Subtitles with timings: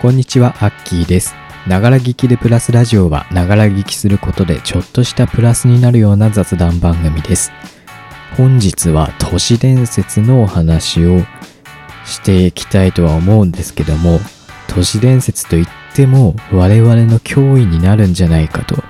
[0.00, 1.34] こんにちは、アッキーです。
[1.66, 7.52] ながら聞きでプラスラジオは、ながら聞きすることでちょっとしたプラスになるような雑談番組です。
[8.34, 11.20] 本日は都市伝説のお話を
[12.06, 14.20] していきたいとは思うんですけども、
[14.68, 18.82] 都市伝説といっても我々の脅威になるんじゃないかと、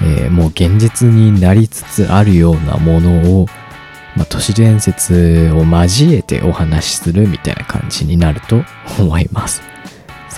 [0.00, 3.46] えーもう現実になりつつあるようなものを、
[4.16, 8.62] まあ、都市伝説を交えてお話しするみたいな感じになると
[8.98, 9.60] 思います。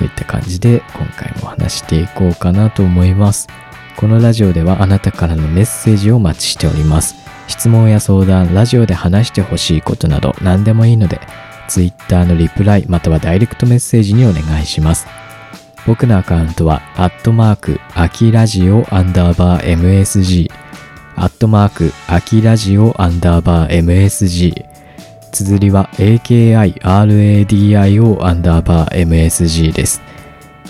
[0.01, 3.49] そういった感じで今回も話していこうかなと思います。
[3.97, 7.17] このラジオではあなたからのメッセージをお待ちしております。
[7.49, 11.21] 質問や相談、ラジオで話してほしいことなど何でもいいので、
[11.69, 15.07] Twitter のリプライまたはダイレクトメッセージにお願いします。
[15.87, 20.51] 僕のアカウントは、アットマーク、アキラジオアンダーバー MSG、
[21.17, 24.65] アットマーク、アキラジオアンダーバー MSG、
[25.33, 26.83] 綴りは AKIRADIO
[28.23, 30.03] アンダーバー MSG です。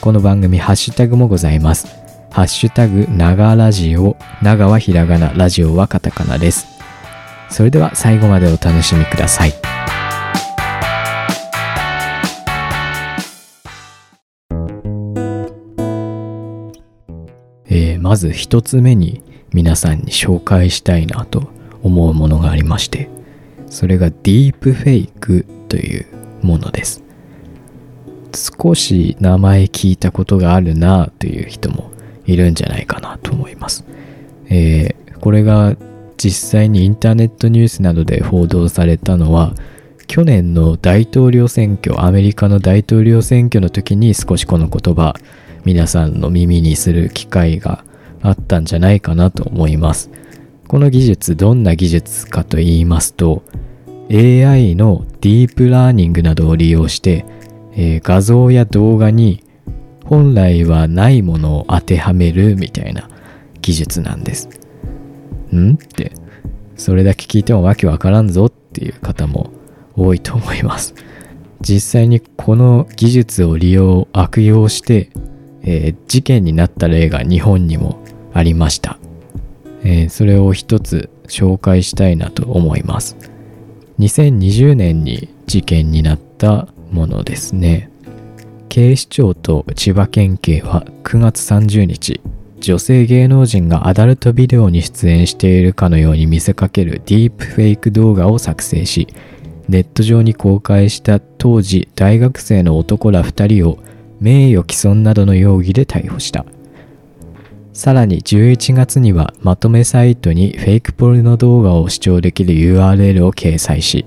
[0.00, 1.86] この番組、ハッシュタグもございます。
[2.30, 6.66] ハッシュタグ、ながラジオ、長はひらがな、ラジオはカタカナです。
[7.48, 9.54] それでは最後までお楽しみください。
[17.72, 19.22] えーまず一つ目に
[19.52, 21.48] 皆さんに紹介したいなと
[21.82, 23.08] 思うものがありまして
[23.70, 26.06] それがディープフェイクという
[26.42, 27.02] ものです。
[28.34, 31.90] 少し名前聞いたことがあるなという人も
[32.26, 33.84] いるんじゃないかなと思います、
[34.48, 35.76] えーこれが
[36.16, 39.54] 実際にインターネットニュースなどで報道されたのは
[40.06, 45.14] 去年の大統領選挙アメリカの大統領選挙の時に少しこの言葉
[45.64, 47.84] 皆さんの耳にする機会が
[48.22, 50.10] あったんじゃないかなと思います。
[50.70, 53.42] この技術どんな技術かと言いますと
[54.08, 57.24] AI のディープラーニングなどを利用して、
[57.72, 59.42] えー画像や動画に
[60.04, 63.10] 本来はないものを当てはめるみたいな
[63.60, 64.48] 技術なんです。
[65.52, 65.72] ん？
[65.72, 66.12] って。
[66.76, 69.50] それだけ聞いてもわけわからんぞっていう方も
[69.96, 70.94] 多いと思います。
[71.60, 75.10] 実際にこの技術を利用悪用して、
[75.62, 78.99] えー事件になった例が日本にもありました、
[79.82, 83.16] えーそれを一つ紹介したいなと思います。
[83.98, 87.90] 2020年に事件になったものですね。
[88.68, 92.20] 警視庁と千葉県警は9月30日
[92.60, 99.08] 女性芸能人がアダルトビデオに出演しているかのように見せかけるディープフェイク動画を作成し
[99.68, 103.78] ネット上に公開した当時大学生の男ら2人を
[104.20, 106.44] 名誉毀損などの容疑で逮捕した。
[107.72, 114.04] さらに11月にはまとめサイトにフェイクポルノ動画を視聴できる URL を掲載し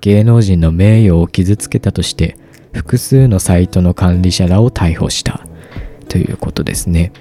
[0.00, 2.36] 芸能人の名誉を傷つけたとして
[2.74, 5.46] 複数のサイトの管理者らを逮捕した。
[6.08, 7.12] ということですね。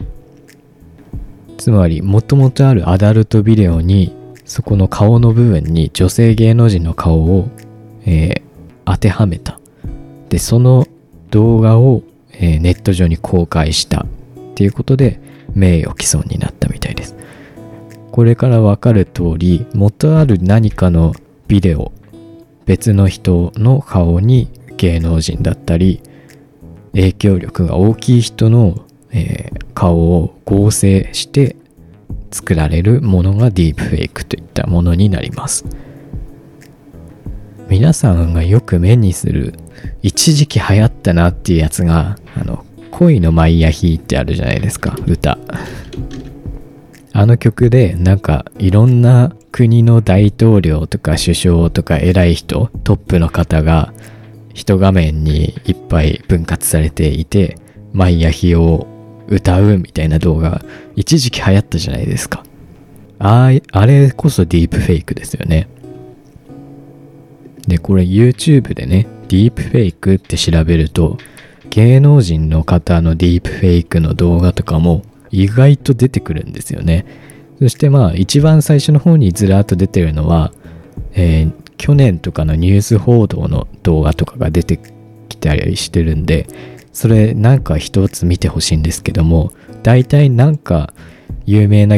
[1.57, 4.15] つまりもともとあるアダルトビデオに
[4.45, 7.47] そこの顔の部分に女性芸能人の顔を、
[8.05, 8.43] えー
[8.85, 9.61] 当てはめた。
[10.27, 10.85] でその
[11.29, 14.01] 動画を、えーネット上に公開した。
[14.01, 15.21] っていうことで
[15.55, 17.15] 名誉毀損になったみたいです。
[18.11, 21.13] これからわかる通り元ある何かの
[21.47, 21.91] ビデオ
[22.65, 26.01] 別の人の顔に芸能人だったり
[26.93, 31.55] 影響力が大きい人の、えー顔を合成して
[32.31, 35.65] 作られるものがディープフェイクといったものになります。
[37.67, 39.55] 皆さんがよく目にする
[40.01, 45.39] 一時期流行ったなっていうやつがあの恋のマイヤヒーってあるじゃないですか歌。
[47.11, 53.93] あの曲でなんかいろんな国の大統領とか首相とか偉い人トップの方が
[54.53, 57.57] 一画面にいっぱい分割されていて
[57.93, 58.87] マイヤヒを
[59.27, 60.63] 歌うみたいな動画
[60.95, 62.43] 一時期流行ったじゃないですか。
[63.17, 65.67] ああれこそディープフェイクですよね。
[67.67, 71.17] でこれ YouTube でねディープフェイクって調べると
[71.73, 77.05] 芸能人の方のディープフェイクの動画とかも意外と出てくるんですよね。
[77.59, 80.53] そしてまあ一番最初の方にずらっと出てるのは、
[81.13, 84.79] えー去年とかのニュース報道の動画とかが出て
[85.27, 86.47] きたりしてるんで
[86.93, 90.93] それなんか一つ見てほしいんですけども大体なんか
[91.45, 91.97] 有名な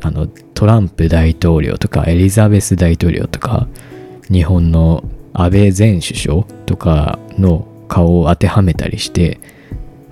[0.00, 3.68] あのトランプ大統領とかエリザベス大統領とか
[4.30, 5.04] 日本の
[5.34, 9.40] 安倍前首相とかの顔を当てはめたりして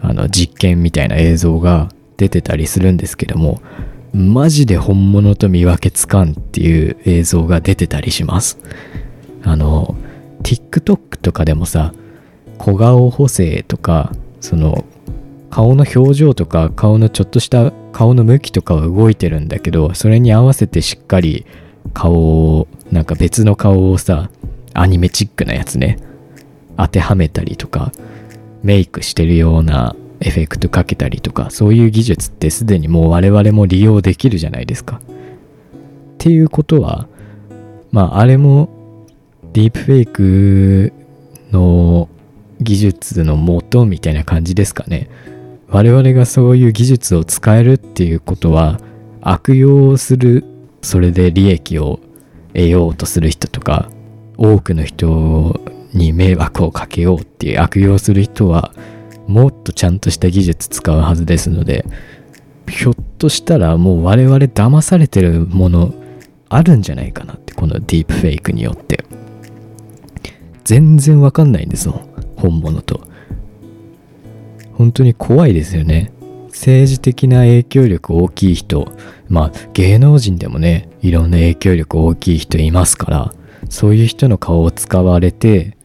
[0.00, 3.60] あの実験みたいな映像が出てたりするんですけども
[4.12, 8.58] マジで本物と見分けつかんっていう映像が出てたりします。
[9.42, 9.96] あの
[10.42, 11.92] TikTok とかでもさ
[12.58, 14.84] 小顔補正とかその
[15.50, 21.46] 顔の表情とか顔のちょっとした顔の向きとかは動いてるんだけどそれに合わせてしっかり
[21.92, 22.12] 顔
[22.58, 24.30] をなんか別の顔をさ
[24.74, 25.98] アニメチックなやつね。
[26.76, 27.92] 当てはめたりとか
[28.62, 35.00] メイクしてるようなエフェクトかけたりとかそういう技術ってすでにもう我々も利用できるじゃないですか。
[35.04, 37.06] っていうことは
[37.92, 38.70] まああれも
[39.52, 40.92] ディープフェイク
[41.52, 42.08] の
[42.60, 45.08] 技術の元みたいな感じですかね。
[45.68, 48.80] 我々がそういう技術を使えるっていうことは
[49.20, 50.44] 悪用する
[50.82, 52.00] それで利益を
[52.52, 53.90] 得ようとする人とか
[54.36, 55.60] 多くの人
[55.94, 58.72] に迷惑をかけようっていう悪用する人は
[59.26, 61.84] もっとちゃんとした技術使うはずですので
[62.68, 65.94] ひょっとしたらもう我々騙されてるもの
[66.48, 69.04] あるんじゃないかなってこのディープフェイクによって。
[70.64, 73.00] 全然わかんないんですもん本物と。
[74.72, 76.10] 本当に怖いですよね。
[76.48, 78.92] 政治的な影響力大きい人
[79.28, 83.34] まあ芸能人でもねいろんな影響力大きい人いますから
[83.68, 85.76] そういう人の顔を使われて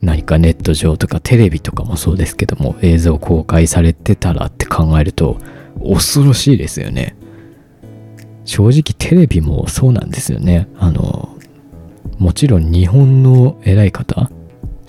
[0.00, 5.38] 何かネット上とかテレビとかもそうですけども映像公開されてたらって考えると
[5.82, 7.16] 恐ろしいですよね。
[8.44, 10.68] 正直テレビもそうなんですよね。
[10.78, 11.36] あの
[12.18, 14.30] もちろん日本の偉い方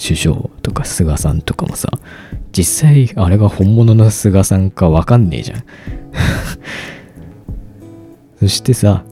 [0.01, 1.89] 首相とか菅さんとかもさ
[2.51, 5.63] 実際あれが本物の菅さんかわかんねえじゃん。
[8.39, 9.03] そしてさ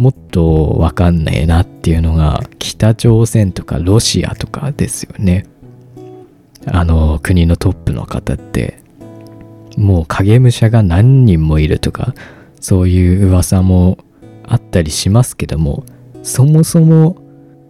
[0.00, 5.46] もっとわかんねえなっていうのが北朝鮮とかロシアとかですよね。
[6.66, 8.80] あの国のトップの方って。
[9.76, 12.14] もう影武者が何人もいるとか
[12.60, 13.98] そういう噂も
[14.44, 15.84] あったりしますけども
[16.22, 17.16] そもそも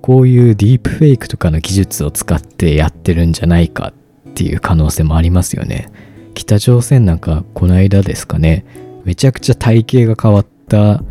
[0.02, 3.92] こういうディープフェイクとかの技術を使ってやってるんじゃないか
[4.28, 5.90] っていう可能性もありますよね。
[6.34, 8.64] 北朝鮮なんかこの間ですかね
[9.04, 11.02] めちゃくちゃ体型が変わった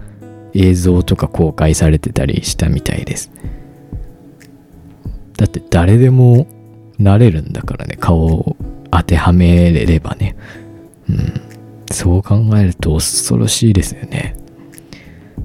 [0.54, 3.32] 映像とか公開されてたりしたみたいです。
[5.38, 6.48] だって誰でも
[6.98, 8.58] なれるんだからね顔を
[8.92, 10.36] 当てはめれればね。
[11.10, 11.42] うん。
[11.92, 14.36] そう考えると恐ろしいですよね。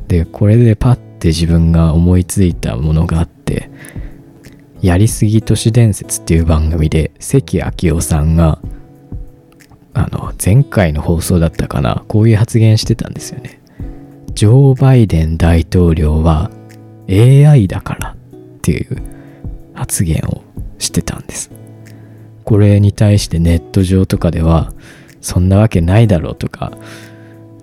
[0.08, 3.70] でこれでパッて自分が思いついたものがあって
[4.82, 8.58] やりすぎ都市伝説っていう番組で関明夫さんが
[9.94, 13.60] あの前回の放送だったかなこういう発言してたんですよね。
[14.34, 16.50] ジョー・バイデン大統領は
[17.08, 18.16] AI だからっ
[18.62, 19.02] ていう
[19.74, 20.42] 発言を
[20.78, 21.50] してたんです。
[22.44, 24.72] これに対してネット上とかでは
[25.20, 26.72] そんなわけないだろうとか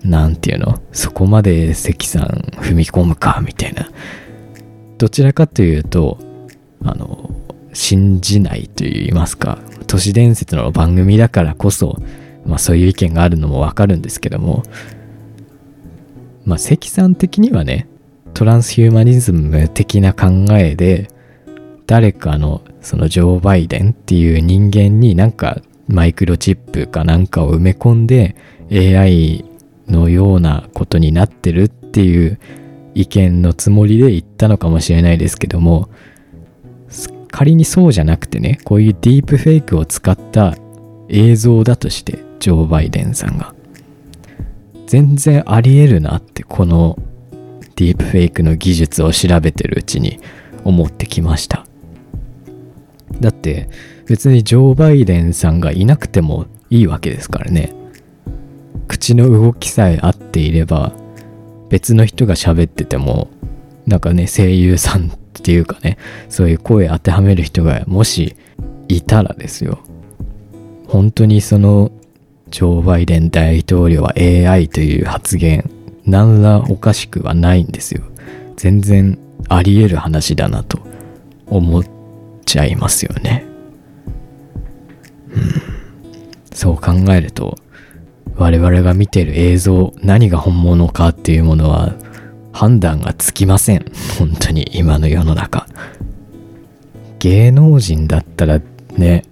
[0.04, 2.24] なんていうのそこまで関さん
[2.56, 3.90] 踏み込むかみたいな。
[4.98, 6.20] どちらかというと
[6.84, 7.32] あの
[7.74, 11.98] 信じないと言いますか都市伝説の番組だからこそ、
[12.46, 14.64] まあ、そういう意見があるのもわかるんですけども
[16.52, 17.88] まあ関さん的にはね
[18.34, 21.08] トランスヒューマニズム的な考えで
[21.88, 28.36] 誰かのそのジョー・バイデンっていう人間になんかマイクロチップかなんかを埋め込んで
[28.70, 29.46] AI
[29.88, 32.38] のようなことになってるっていう
[32.96, 35.90] 意見のつもりで言ったのかもしれないですけども
[37.32, 40.58] 仮にそうじゃなくてねこういうディープフェイクを使った
[41.08, 43.56] 映像だとしてジョー・バイデンさんが。
[44.92, 47.00] 全然ありえるなってこの
[47.78, 50.20] ディープフェイクの技術を調べてるうちに
[50.66, 51.66] 思ってきました。
[53.22, 53.70] だって
[54.06, 57.74] 別にジョー・バイデンさんがいなくてもいいわけですからね。
[58.90, 60.92] 口の動きさえ合っていれば
[61.70, 63.30] 別の人が喋ってても
[63.88, 65.10] なんかね声優さんっ
[65.42, 68.36] ていうかねそういう声当てはめる人がもし
[68.90, 69.80] いたらですよ。
[70.90, 71.94] 本当にその
[72.52, 75.70] ジョー・バイデン大統領は AI という発言
[76.06, 78.04] 何らおかしくはないんですよ。
[78.58, 79.18] 全然
[79.50, 80.80] あり得る話だなと
[81.48, 81.84] 思っ
[82.46, 83.46] ちゃいますよね。
[85.34, 86.54] うん。
[86.54, 87.58] そう考えると
[88.36, 91.94] 我々が見てる映像何が本物かっていうものは
[92.52, 93.86] 判断がつきません。
[94.20, 95.68] 本当に今の世の中。
[97.20, 98.60] 芸能人だったら
[98.98, 99.24] ね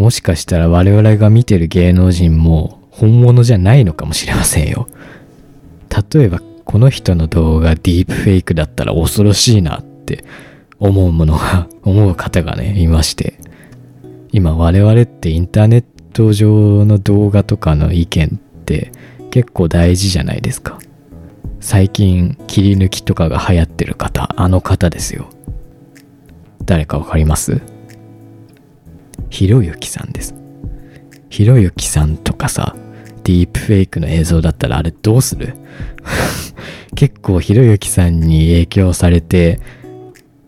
[0.00, 4.86] もしかしたら我々が見てる芸能人も本物じゃないのかもしれませんよ。
[6.14, 10.24] 例えばこの人の動画ディープフェイクだったら恐ろしいなって
[10.78, 13.34] 思うものが 思う方がねいまして。
[14.32, 18.92] 今我々ってインターネット上の動画とかの意見って
[19.30, 20.78] 結構大事じゃないですか。
[21.60, 25.28] 最近切り抜きとかが流行ってる方あの方ですよ。
[26.64, 27.60] 誰かわかります？
[29.30, 30.34] ひろゆきさんです
[31.28, 32.74] ひろゆきさんとかさ、
[33.22, 35.54] ディープフェイクの映像だったらあれどうする？
[36.96, 39.60] 結構ひろゆきさんに影響されて、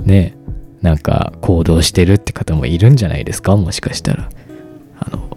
[0.01, 0.35] ね、
[0.81, 3.57] なんか行動してるって方もいるんじゃないですか？
[3.57, 4.29] もしかしたら。
[4.99, 5.37] あの、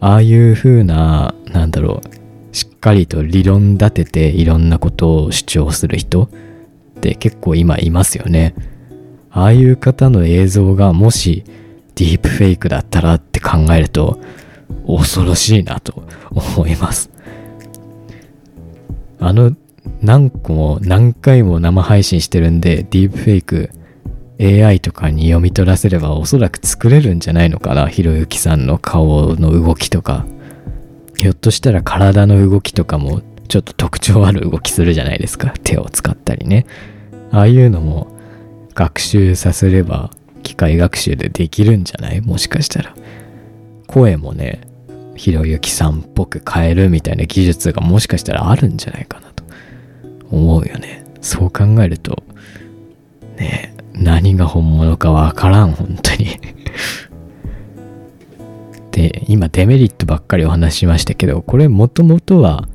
[0.00, 6.28] ああいう風な、なんだろう、しっかりと理論立てていろんなことを主張する人っ
[7.02, 8.54] て結構今いますよね。
[9.30, 11.44] ああいう方の映像がもし
[11.98, 14.20] ディープフェイクだったらって考えると
[14.86, 17.10] 恐ろしいなと思います。
[19.18, 19.56] あの
[20.00, 23.70] 何個も何回も生配信してるんでディープフェイク
[24.40, 27.88] AI とかに読み取らせればおそらく作れるんじゃないのかな。
[27.88, 30.24] ひろゆきさんの顔の動きとか。
[31.16, 35.52] ひょっとしたら体の動きとかもちょっと特徴ある動きするじゃないですか。
[35.64, 36.64] 手を使ったりね。
[37.32, 38.06] ああいうのも
[38.74, 40.12] 学習させれば
[40.58, 42.20] 械学習でできるんじゃない？
[42.20, 42.94] もしかしたら。
[43.86, 44.60] 声もね
[45.16, 49.44] ひろゆきさんっぽく変えるみたいな技術がもしかしたらあるんじゃないかなと。
[50.30, 51.04] 思うよね。
[51.22, 52.22] そう考えると
[53.38, 56.26] ね何が本物かわからん本当に。
[58.92, 62.68] で今デメリットばっかりお話しましたけどこれもともとは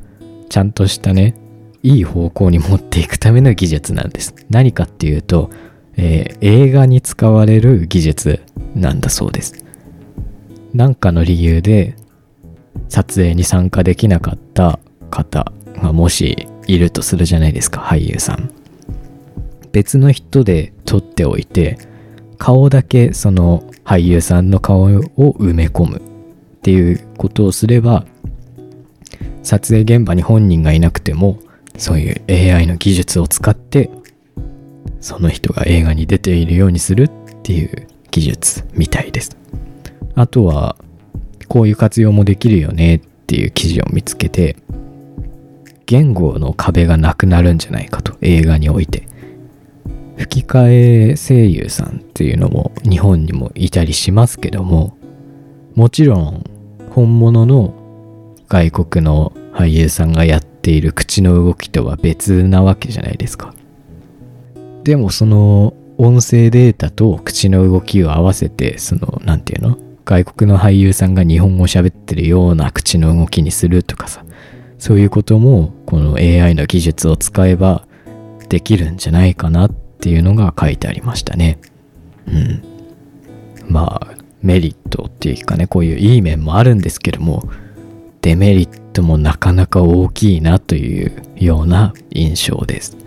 [0.50, 1.36] ちゃんとしたね
[1.84, 4.34] いい方向に持っていくための技術なんです。
[4.50, 5.50] 何かっていうと、
[5.98, 8.42] えー、映画に使われる技術
[8.76, 9.64] なんだそうです。
[10.74, 11.96] 何かの理由で
[12.90, 18.52] 撮影に参加できなかった方がもしいるとするじゃないですか俳優さん。
[19.72, 21.78] 別の人で撮っておいて
[22.38, 26.02] 顔だけその俳優さんの顔を埋め込むっ
[26.62, 28.06] ていうことをすれば
[29.42, 31.40] 撮影現場に本人がいなくても
[31.78, 33.90] そういう AI の技術を使って
[35.04, 37.12] その人が映画に出ているようにするっ
[37.44, 39.38] ていう技術みたいです。
[40.16, 40.78] あとは
[41.50, 44.56] こういう活用もできるよねっていう記事を見つけて
[45.86, 49.08] 言語の壁がなくなるんじゃないかと映画において。
[50.16, 54.96] 吹き替え声優さんっていうのも日本にもいたりしますけども
[55.74, 56.44] もちろん
[56.92, 57.74] 本物の
[58.48, 63.56] 外国の俳優さんがやっている口の動きとは別なわけじゃないですか。
[64.84, 69.78] でもその音声データと口の動きを合わせてその何て言うの？
[70.06, 74.26] 外国の俳優さんが日本語喋ってるような口の動きにするとかさ。
[74.80, 77.88] そういうこともこの AI の技術を使えば
[78.50, 81.58] できるんじゃないかなっていうのが書いてありましたね。
[82.28, 82.62] うん。
[83.70, 87.50] まあメリットっていうかねこういういい面もあるんですけども
[88.22, 92.98] デメリットもなかなか大きいなというような印象です。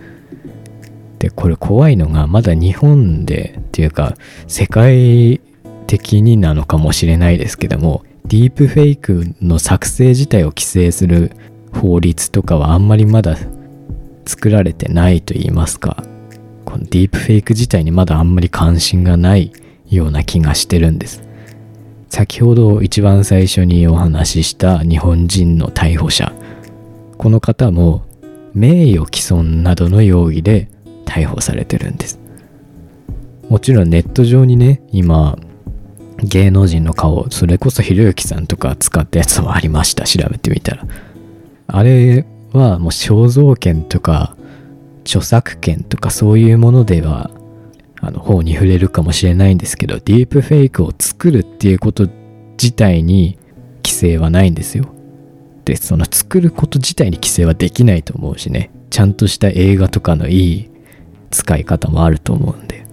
[1.19, 4.15] でこれ怖いのがまだ日本でっていうか
[4.47, 5.41] 世界
[5.87, 11.31] 的になのかもしれないですけどもディープフェイクの作成自体を規制する
[11.73, 13.37] 法律とかはあんまりまだ
[14.25, 16.03] 作られてないと言いますか
[16.65, 19.53] このディープフェイク自体にまだあんまり関心がない
[19.89, 21.27] ような気がしてるんです。
[22.09, 26.33] 先ほど一番最初にお話しした日本人の逮捕者
[27.17, 28.05] この方も
[28.53, 30.69] 名誉毀損などの容疑で
[31.07, 32.19] 逮捕されてるんです。
[33.49, 35.37] もちろんネット上にね今
[36.17, 40.85] 芸能人の顔それこそひろゆきさんとか使ったやつもありました調べてみたら。
[41.67, 44.35] あれはもう肖像権とか
[45.03, 47.31] 著作権とかそういうものでは
[48.01, 52.07] あの方に触れるかもしれないんですけどディープフェイクを作るっていうこと
[52.51, 53.37] 自体に
[53.83, 54.85] 規制はないんですよ。
[55.65, 58.71] でその作ること自体に規制はできないと思うしね。
[58.89, 60.69] ちゃんとした映画とかのいい
[61.31, 62.85] 使い方もあると思うんで。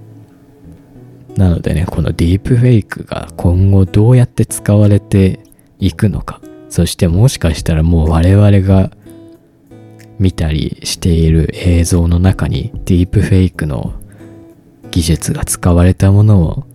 [1.36, 5.40] なのでねこのディープフェイクが今後どうやって使われて
[5.78, 6.40] いくのか。
[6.68, 8.90] そしてもしかしたらもう我々が
[10.18, 13.94] 見たりしている映像の中にディープフェイクの
[14.90, 16.66] 技術が使われたものも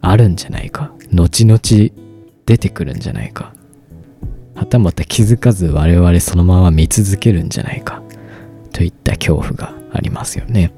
[0.00, 0.92] あるんじゃないか。
[1.12, 1.60] 後々
[2.46, 3.54] 出てくるんじゃないか。
[4.54, 8.02] はたまた気づかず我々そのまま見続けるんじゃないか。
[8.72, 10.72] といった恐怖がありますよね。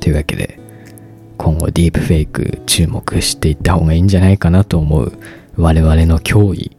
[0.00, 0.58] というわけで
[1.36, 5.12] 今後ディープフェイク注目していった方がいいんじゃないかなと思う
[5.56, 6.76] 我々の脅威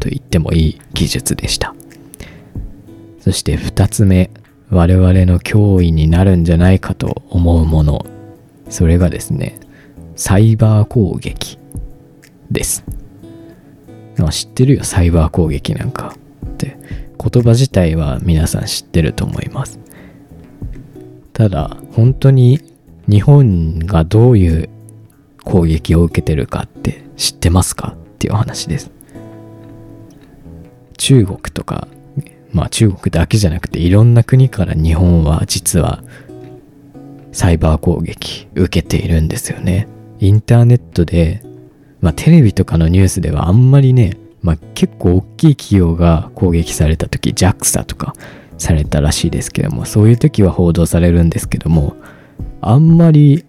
[0.00, 1.74] と言ってもいい技術でした。
[3.20, 4.30] そして2つ目
[4.70, 8.06] 我々の脅威になるんじゃないかと思うもの。
[8.68, 9.60] それがですね
[10.16, 11.58] サイバー攻撃
[12.50, 12.84] です。
[14.30, 16.14] 知ってるよサイバー攻撃なんか
[16.46, 16.76] って。
[17.18, 19.78] 言葉自体は皆さん知ってると思います。
[21.32, 22.60] ただ本当に
[23.08, 24.68] 日本がどういう
[25.44, 28.90] 攻撃を受けてるかって知ってますかっていう話です。
[30.98, 31.88] 中国とか、
[32.52, 36.04] まあ中国だけじゃなくていろんな国から日本は実は
[37.32, 39.88] サイバー攻撃受けているんですよね。
[40.20, 41.42] インターネットで、
[42.00, 48.14] まあテレビとかのニュースではあんまりね、まあ結構大きい企業が攻撃された時 JAXA とか
[48.58, 51.96] されたらしいですけどもそういう時は報道されるんですけども
[52.60, 53.44] あんまり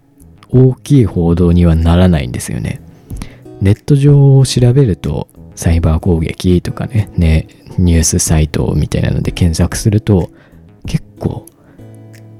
[0.50, 2.80] 大きい報道にはならないんですよね。
[3.60, 10.30] ネット上を調べるとサイバー攻撃とかねねニュースサイトみたいなので検索すると
[10.86, 11.46] 結構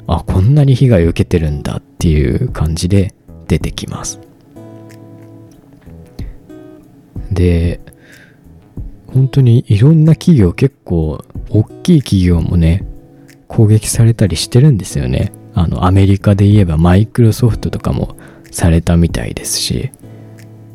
[0.07, 3.15] あこんなに被害を受けてるんだっていう感じで
[3.49, 4.21] 出てきます
[7.31, 7.81] で
[9.15, 12.85] 本当にいろんな企業結構大きい企業もね
[13.47, 15.33] 攻撃されたりしてるんですよね。
[15.55, 18.17] あのアメリカで言えばマイクロソフトとかも
[18.51, 19.93] されたみたいですし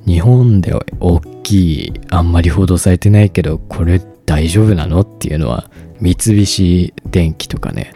[0.05, 5.69] 日本で大きいあんまり報道されてないけどこれ大丈夫なのっていうのは
[6.00, 7.91] 三菱電機とかね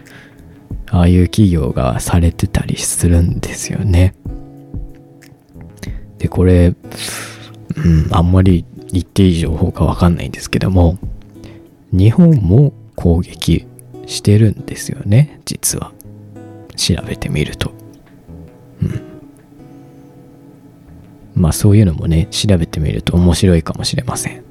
[0.91, 4.13] ああいう企業がされてたりするんですよね。
[6.17, 6.75] でこれ、
[7.77, 10.97] うん、あんまり言っていい情報かわかんないんですけども
[11.91, 13.67] 日本も攻撃
[14.05, 15.91] してるんですよね実は。
[16.75, 17.71] 調べてみると。
[18.81, 19.01] うん。
[21.35, 24.43] まあそういうのもね調べてみると面白いかもしれません。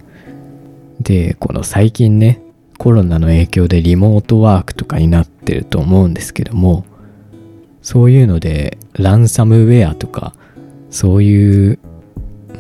[1.01, 2.41] でこの最近ね
[2.79, 6.85] コロナの影響でリモートワークとかになってると思うんですけども
[7.83, 10.35] そういうのでランサムウェアとか
[10.91, 11.79] そういう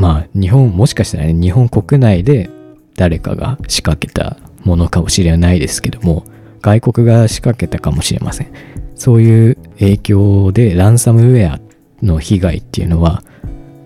[0.02, 2.50] まあ日本もしかしたらね日本国内で
[2.96, 6.24] 誰かが仕掛けたものかもしれないですけども
[6.60, 8.52] 外国が仕掛けたかもしれません。
[8.96, 11.60] そういう影響でランサムウェア
[12.04, 13.22] の被害っていうのは、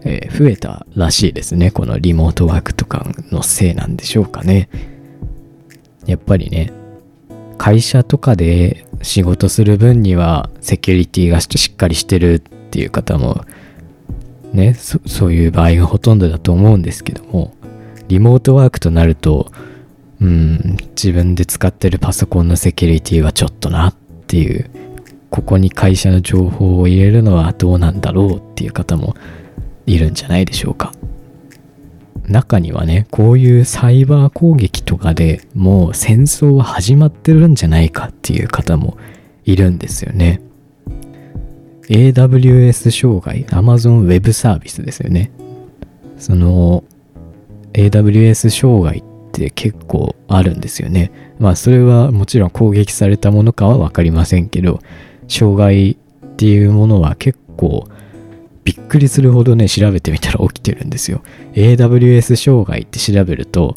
[0.05, 1.71] えー、増えたらしいですね。
[1.71, 4.71] このリモートワークとかのせいなんでしょうかね。
[6.07, 6.73] やっぱりね
[7.59, 13.45] 会社とかで仕事する分にはセキュリティがしっかりしてるっていう方も
[14.57, 17.55] ねそそういう場合がほとんどだと思うんですけども
[18.09, 19.53] リモートワークとなると
[20.21, 23.95] うん自分で使ってるパソコンのセキュリティはちょっとなっ
[24.27, 24.71] ていう
[25.31, 29.15] ここに会社の情報を入れるのはどうなんだろうっていう方も
[29.85, 30.93] いるんじゃないでしょうか。
[32.29, 38.99] 中にはねこういうサイバー攻撃とかでもう戦争は始まってるんじゃないかっていう方も
[39.45, 40.41] いるんですよね。
[41.89, 45.31] AWS 障害 Amazon Web サービスですよね。
[46.19, 46.85] その
[47.75, 51.13] AWS 障害って結構あるんですよね。
[51.39, 54.81] まあそれはもちろん攻撃されたものかは分かりませんけど
[55.29, 55.97] 障害っ
[56.37, 57.87] ていうものは結構
[58.65, 61.23] びっくりするほどね調べてみたら起きてるんですよ。
[61.53, 63.77] AWS 障害って調べると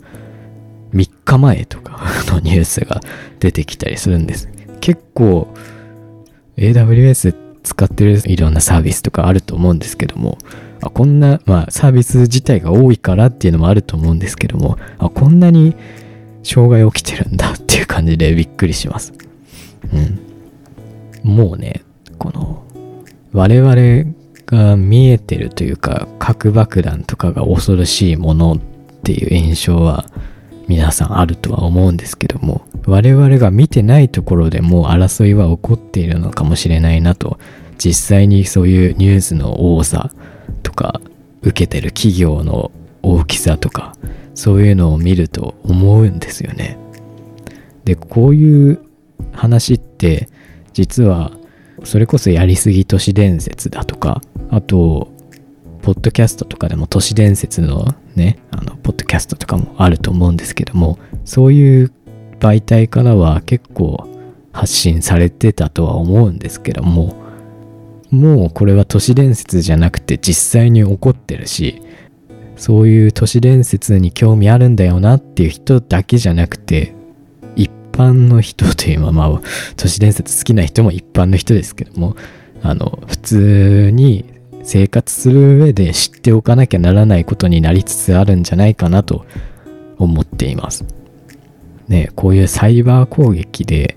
[0.93, 2.01] 3日前とか
[2.33, 3.01] のニュースが
[3.39, 4.49] 出てきたりするんです。
[4.79, 5.53] 結構
[6.57, 10.37] AWS って使ってるいろんなサービスとかあると思うんですけども
[10.81, 15.75] あこんな、まあ、サービス自体が多いからっていうのもあると思うんですけどもあこんなに
[16.43, 19.13] 障害起きてるんだっていう感じで びっくりします。
[19.93, 20.19] うん。
[21.23, 21.81] もうね
[22.17, 22.63] この
[23.33, 24.13] 我々
[24.45, 28.59] が見えてるというか核爆弾とかが恐ろしいものっ
[29.03, 30.05] ていう印象は
[30.69, 37.39] 皆さんあるとは思うんですけども我々が見てないところでも争いは起こっているのかもしれないなと
[37.79, 40.11] 実際にそういうニュースの多さ
[40.61, 41.01] とか
[41.41, 43.95] 受けてる企業の大きさとか
[44.35, 46.77] そういうのを見ると思うんですよね。
[47.83, 48.79] でこういう
[49.33, 50.29] 話って
[50.73, 51.31] 実は
[51.83, 55.11] それこそやりすぎ都市伝説だとかあと
[55.89, 61.91] ポッドキャストとかでも都市伝説のねあのポッドキャストとかもあると思うんですけどもそういう
[62.39, 64.07] 媒体からは結構
[64.53, 67.15] 発信されてたとは思うんですけども
[68.11, 71.81] もうこれは都市伝説じゃなくて実際に起こってるし
[72.55, 76.93] そういう都市伝説に興味あるんだよなっていう人だけじゃなくて
[77.55, 79.41] 一般の人というのはま
[79.75, 82.15] 都市伝説好きな人も一般の人ですけども
[82.61, 84.37] あの普通に
[84.69, 89.25] 生活する上で知っておかなきゃならないことになりつつあるんじゃないかなと
[89.97, 90.85] 思っています。
[91.87, 93.95] ねこういうサイバー攻撃で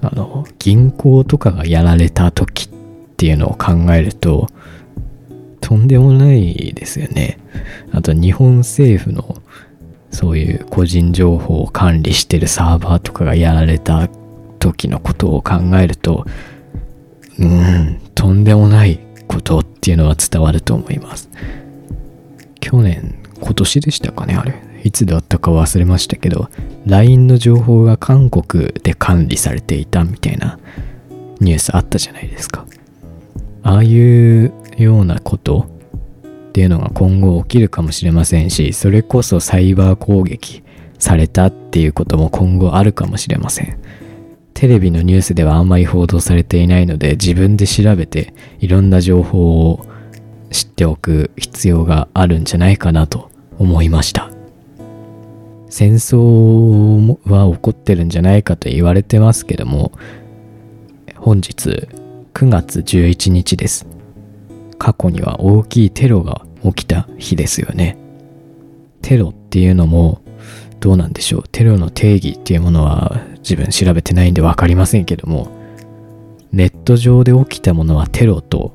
[0.00, 2.68] あの銀行とかがやられた時っ
[3.16, 4.46] ていうのを考えると
[5.60, 7.40] とんでもないですよね。
[7.90, 9.42] あと日本政府の
[10.12, 14.08] そういう個人情報を管理してるサーバーとかがやられた
[14.60, 16.24] 時のことを考えると
[17.40, 21.30] うんとんでもないことっていうのは伝わると思います。
[22.60, 24.68] 去年今年でしたかねあれ。
[24.84, 26.48] いつだったか忘れましたけど
[26.86, 30.58] LINE の情報が韓国で管理されていたみたいな
[31.40, 32.66] ニュースあったじゃないですか。
[33.62, 35.68] ああいうようなこと
[36.48, 40.62] っていうのが今後起きるかもしれませんしそれこそサイバー攻撃
[40.98, 43.78] されたっていうことも今後あるかもしれません。
[44.58, 49.86] テレビのニュースではあんまり報道されていないので自分で調べていろんな情報を
[50.50, 54.32] 知っておく必要があるんじゃないかなと思いました。
[55.70, 59.92] 戦争は起こってるんじゃないかと言われてますけども
[61.14, 61.86] 本日
[62.34, 63.86] 9月11日です。
[64.76, 67.96] 過去には大きいテロが起きた日ですよね。
[69.02, 70.20] テロっていうのも
[70.80, 71.44] どうなんでしょう。
[71.50, 75.48] テロの定義っていうものは自分調べてないんで分かりませんけども
[76.52, 78.72] ネット上で起きたものはテロと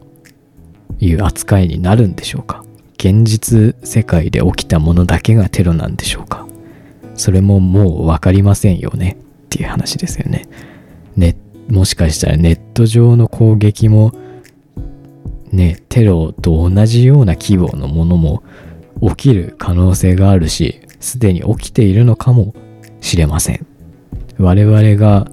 [0.99, 2.63] いう扱いになるんでしょうか？
[2.97, 6.47] 現実世界で起きたものだけがテロなんでしょうか？
[7.15, 9.17] それももう分かりませんよね？
[9.45, 10.47] っていう話ですよね。
[11.15, 11.35] ね
[11.69, 14.13] もしかしたらネット上の攻撃も
[15.51, 18.43] ねテロと同じような規模のものも
[19.01, 22.55] 起きる可能性があるしすでに起きているのかも
[23.01, 23.65] しれません。
[24.39, 25.27] 我々が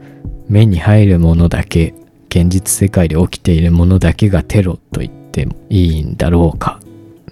[0.48, 1.94] 目に入るものだけ
[2.28, 6.80] 現実世界で起きているものだけがテロと言ってもいいんだろうか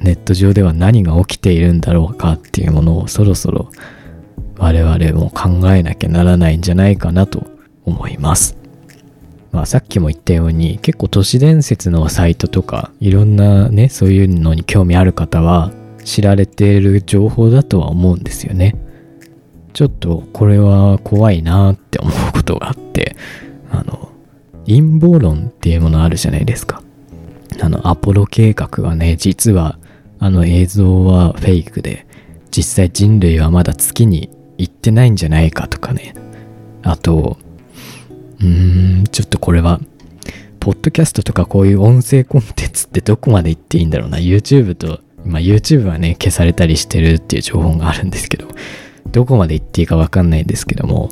[0.00, 3.70] ネット上では何が起きているんだろうかっていうものをそろそろ
[4.56, 7.46] 我々も考えなきゃならないんじゃないかなと
[7.84, 8.56] 思います。
[9.50, 15.72] まあさっきも言ったように結構都市伝説のサイトとかいろんなねそういうのに興味ある方は
[16.08, 18.74] 知られている情報だとは思うんですよね。
[19.74, 23.14] ちょっとこれは怖いなって思うことがあって
[23.70, 24.10] あの
[24.66, 26.82] 陰謀論っていうものあるじゃないですか。
[27.60, 29.78] あのアポロ計画はね実は
[30.18, 32.06] あの映像はフェイクで
[32.50, 36.14] 実際人類はまだ月に行ってないんじゃないかとかね。
[36.82, 37.38] あと、
[38.40, 39.80] うーん、ちょっとこれは、
[40.60, 44.18] ポッドキャストとかこういう音声コンテンツってどこまで行っていいんだろうな。
[44.18, 48.48] YouTube と、まあ YouTube はね、消されたりしてるっていう情報があるんですけど、
[49.10, 51.10] どこまで行っていいかわかんないんですけども、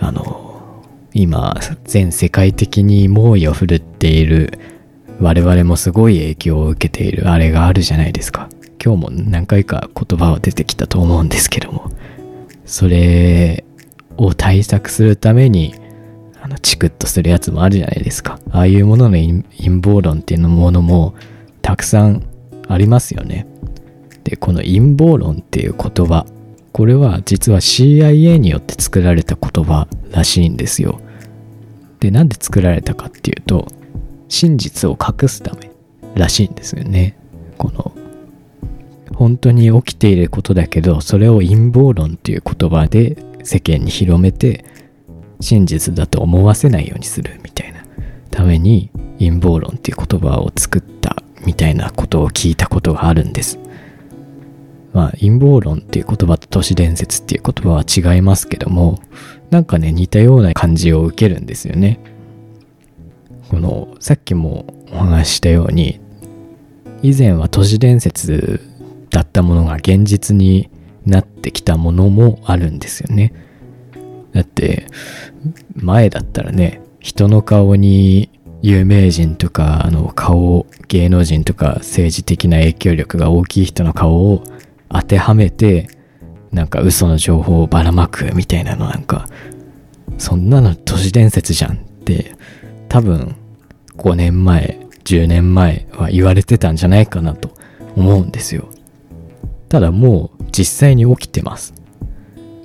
[0.00, 0.82] あの、
[1.14, 4.58] 今、全世界的に猛威を振るっている、
[5.20, 8.48] 我々もすごい影響を受けているあれがあるじゃないですか。
[8.84, 11.90] 今日も何回か言葉は出てきたと思うんですけども、
[12.66, 13.64] それ
[14.16, 15.74] を対策するために
[16.42, 19.42] あのチクッとするやつもあるじゃないですかああいうものの陰
[19.82, 21.14] 謀論っていうものも
[21.62, 22.22] たくさん
[22.68, 23.46] ありますよね。
[24.24, 26.26] でこの陰謀論っていう言葉
[26.72, 31.00] これは実は CIA によって作られた言葉らしいんですよ。
[32.00, 33.68] でなんで作られたかっていうと
[34.28, 35.70] 真実を隠すため
[36.14, 37.16] らしいんですよね。
[37.56, 37.92] この
[39.14, 44.64] 本当に起きていることだけどそれを陰謀論っていう言葉で世間に広めて
[45.40, 47.84] 真実だと思わせないようにするみたいな
[48.30, 51.16] ために陰謀論っていう言葉を作った
[51.46, 53.58] みたいなことを聞いたことがあるんです。
[54.92, 58.98] まあ陰謀論っていう言葉と都市伝説っていう言葉は違いますけども
[59.50, 62.00] なんかね似たような感じを受けるんですよね。
[63.48, 66.00] このさっきもお話ししたように
[67.02, 68.60] 以前は都市伝説
[69.10, 70.68] だったものが現実に
[71.04, 73.32] なってきたものもあるんですよね。
[74.32, 74.86] だって
[75.74, 78.30] 前だったらね人の顔に
[78.66, 84.42] 有名人とかあの顔芸能人とか政治的な影響力が大きい人の顔を
[84.88, 85.88] 当てはめて
[86.50, 89.28] なんか嘘の情報をばらまくみたいなのなんか
[90.18, 92.34] そんなの都市伝説じゃんって
[92.88, 93.36] 多分
[93.98, 97.52] 5年前10年前は言われてたんじゃないかなと
[97.94, 98.68] 思うんですよ。
[99.68, 101.72] ただもう実際に起きてます。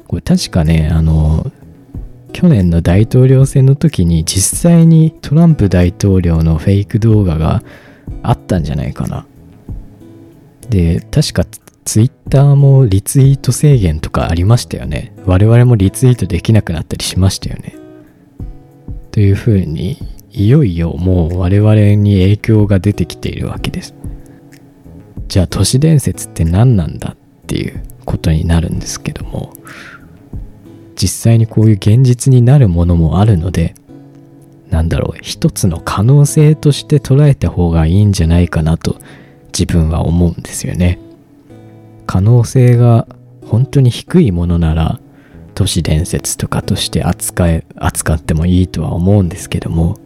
[0.08, 1.52] これ確かね、あの、
[2.34, 7.64] 去年の大統領選の時に実際にトランプ大統領のフェイク動画が
[8.24, 9.26] あったんじゃないかな。
[10.70, 11.46] で、確か
[11.84, 15.14] ツイッターもリツイート制限とかありましたよね。
[15.26, 17.76] 我々もリツイートできなくなったりしましたよね。
[19.12, 19.98] というふうに、
[20.32, 23.94] いよいよもう我々に影響が出てきているわけです。
[25.28, 29.54] じゃあ都市伝説って何なんだっていうことになるんですけども
[31.02, 33.74] 実際にこういう現実になるものもあるので
[34.70, 38.98] なんだろう一つの可能性として捉えた方がいいんじゃないかなと
[39.48, 41.00] 自分は思うんですよね
[42.06, 43.08] 可能性が
[43.48, 45.00] 本当に低いものなら
[45.56, 49.98] 都市伝説とかとして扱え扱ってもいいとは思うんですけども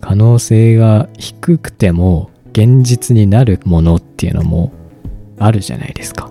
[0.00, 4.72] 可能性が低くても現実になるものっていうのも
[5.38, 6.30] あるじゃないですか。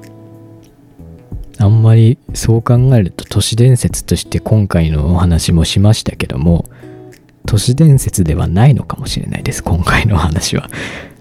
[1.59, 6.65] あんまりそう考えると都市伝説として今回のお話もしましたけども
[7.45, 10.69] 都市伝説ではないのかもしれないです今回のお話は。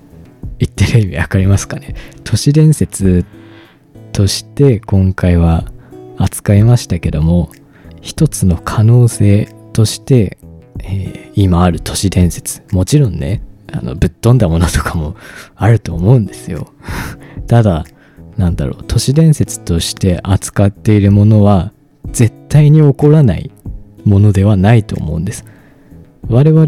[0.59, 1.95] 言ってる意味わかりますかね？
[2.25, 3.25] 都市伝説
[4.13, 5.65] として今回は
[6.17, 7.51] 扱いましたけども
[8.01, 10.39] 一つの可能性として、
[10.83, 15.17] えー、今ある都市伝説もちろんねあのぶっ飛んだものとかも
[15.55, 16.73] あると思うんですよ。
[17.47, 17.85] ただ
[18.37, 21.73] なんだろう都市伝説として扱っているものは
[22.13, 23.51] 絶対に起こらない
[24.05, 25.45] ものではないと思うんです。
[26.29, 26.67] 我々っ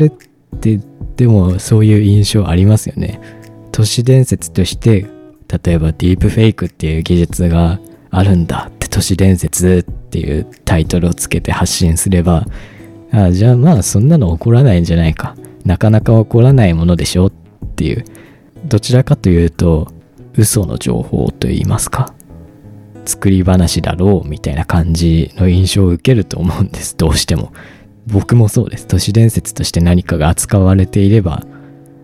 [0.61, 0.81] て
[1.17, 3.21] でもそういう印象ありますよね。
[3.73, 5.07] 都市伝説として
[5.65, 12.47] 例えばディープフェイクっていう技術があるんだって都市伝説っていうタイトルをつけて発信すれば
[13.13, 15.37] あじゃあまあそんなの起こらないんじゃないか。
[15.65, 17.33] なかなか起こらないものでしょっ
[17.77, 18.05] ていう。
[18.65, 19.93] どちらかというと
[20.37, 22.14] 嘘の情報といいますか
[23.05, 26.97] 作り話だろうみたいな感じの印象を受けると思うんです。
[26.97, 27.53] どうしても。
[28.07, 28.87] 僕もそうです。
[28.87, 31.43] 都市伝説として何かが扱われていれば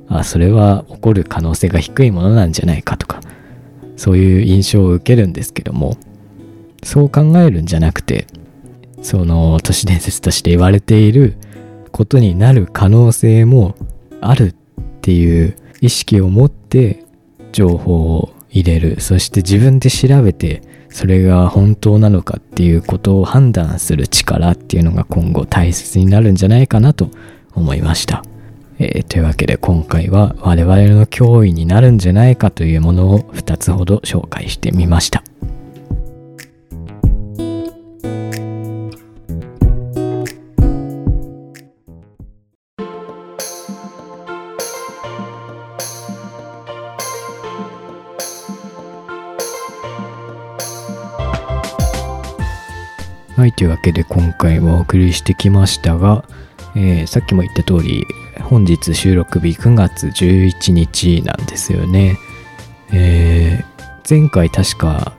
[0.08, 3.20] あそれは起こる可能性が低いものなんじゃないかとか
[3.96, 5.96] そういう印象を受けるんですけども
[6.82, 8.26] そう考えるんじゃなくて
[9.02, 11.36] その都市伝説として言われている
[11.92, 13.76] ことになる可能性も
[14.20, 14.54] あるっ
[15.00, 17.03] ていう意識を持って
[17.54, 27.10] 情報を入れるそして自分で調べてそれが本当なのかっていうことを判断する力っていうのが今後大切になるんじゃないかなと
[27.52, 28.22] 思いました。
[28.78, 35.22] えー、というわけで今回は我々の脅威になるんじゃないかというものを2つほど紹介してみました。
[53.44, 56.24] はい、というわけで今回はお送りしてきましたが、
[56.74, 58.06] えー、さっきも言った通り、
[58.40, 62.16] 本日収録日9月11日なんですよね。
[62.90, 65.12] えー、前回確か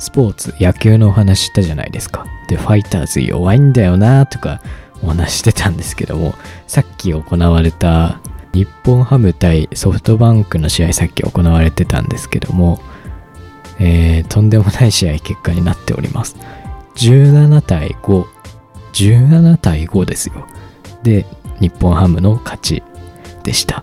[0.00, 2.26] スポーツ、野球のお話したじゃないですか。
[2.48, 4.60] で、ファイターズ弱いんだよなとか
[5.00, 6.34] お話してたんですけども、
[6.66, 8.18] さっき行われた
[8.52, 12.82] 日本ハム対ソフトバンクの試合さっき行われてたんですけども、
[13.78, 16.34] えー、とんでもない試合結果になっております。
[17.00, 18.24] 17対5、
[18.92, 20.46] 17対5ですよ。
[21.02, 21.24] で、
[21.58, 22.82] 日本ハムの勝ち
[23.42, 23.82] でした。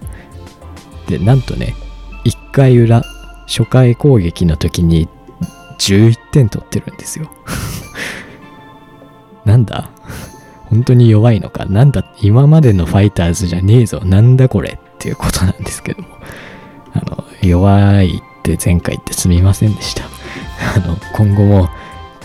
[1.08, 1.74] で、なんとね、
[2.26, 3.02] 1回裏、
[3.48, 5.08] 初回攻撃の時に
[5.80, 7.32] 11点取ってるんですよ。
[9.46, 9.90] なんだ？
[10.66, 11.66] 本当に弱いのか？
[11.66, 12.04] なんだ？
[12.22, 14.78] 今までのファイターズじゃねえぞなんだこれ？
[14.78, 16.10] っていうことなんですけども。
[16.94, 20.04] あの、弱いって前回言ってすみませんでした。
[20.76, 21.70] あの、今後も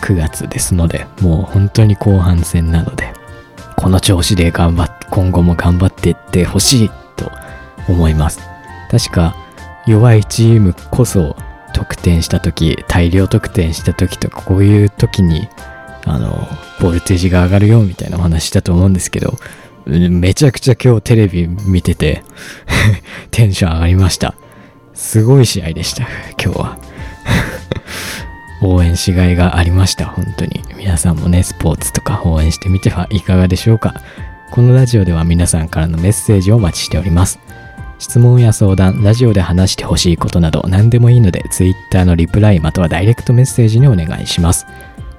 [0.03, 3.13] 9月ですので、もう本当に後半戦なので、
[3.77, 7.31] この調子で頑張って、今後も頑張っていってほしいと
[7.87, 8.41] 思います。
[8.91, 9.35] 確か、
[9.87, 11.37] 弱いチームこそ
[11.73, 15.47] 得点した時、大量得点した時とか、こういう時に、
[16.05, 16.47] あの、
[16.81, 19.37] ボルテージが上がるよみたいなお話したと思うんですけど、
[19.85, 22.23] めちゃくちゃ今日テレビ見てて
[23.31, 24.35] テンション上がりました。
[24.93, 26.03] すごい試合でした、
[26.41, 26.77] 今日は
[28.63, 30.05] 応援しがいがありました。
[30.05, 30.63] 本当に。
[30.77, 33.93] 皆さんもね、スポーツとか応援してみてはいかがでしょうか。
[34.51, 37.39] このラジオでは皆さんからのメッセージをお待ちしております。
[37.99, 44.65] 質問や相談、ラジオで話してほしいことなど何でもいいので、Twitter のリプライまたはダイレクトメッセージにお願いします。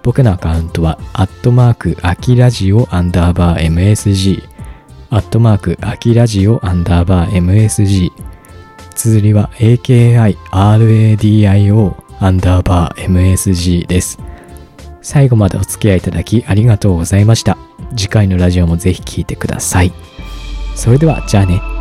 [0.02, 4.42] 僕のアカウントは、アットマーク、アキラジオアンダーバー MSG、
[5.10, 8.10] アットマーク、アキラジオアンダーバー MSG、
[8.94, 10.34] 綴りは AKIRADIO
[12.20, 14.18] アンダーバー MSG です。
[15.02, 17.58] 最後までお付き合いいただきありがとうございました。
[17.96, 19.92] 次回のラジオもぜひ聴いてください。
[20.74, 21.73] それでは、じゃあね。